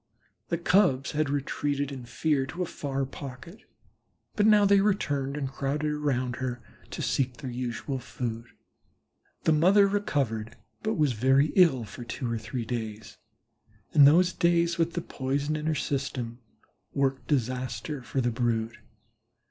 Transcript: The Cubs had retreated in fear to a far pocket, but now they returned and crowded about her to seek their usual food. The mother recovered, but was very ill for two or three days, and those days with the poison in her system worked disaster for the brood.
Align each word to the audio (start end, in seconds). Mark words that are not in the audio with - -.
The 0.49 0.57
Cubs 0.57 1.11
had 1.11 1.29
retreated 1.29 1.91
in 1.91 2.05
fear 2.05 2.47
to 2.47 2.63
a 2.63 2.65
far 2.65 3.05
pocket, 3.05 3.59
but 4.35 4.47
now 4.47 4.65
they 4.65 4.81
returned 4.81 5.37
and 5.37 5.47
crowded 5.47 5.93
about 5.95 6.37
her 6.37 6.59
to 6.89 7.01
seek 7.03 7.37
their 7.37 7.51
usual 7.51 7.99
food. 7.99 8.47
The 9.43 9.53
mother 9.53 9.85
recovered, 9.85 10.55
but 10.81 10.95
was 10.95 11.13
very 11.13 11.53
ill 11.55 11.83
for 11.83 12.03
two 12.03 12.31
or 12.31 12.39
three 12.39 12.65
days, 12.65 13.19
and 13.93 14.07
those 14.07 14.33
days 14.33 14.79
with 14.79 14.93
the 14.95 15.01
poison 15.01 15.55
in 15.55 15.67
her 15.67 15.75
system 15.75 16.39
worked 16.95 17.27
disaster 17.27 18.01
for 18.01 18.21
the 18.21 18.31
brood. 18.31 18.79